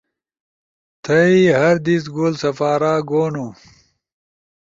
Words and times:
تھئی 1.03 1.39
ہر 1.59 1.75
دیس 1.85 2.03
گول 2.13 2.33
سپارا 2.41 2.93
گونو 3.09 3.47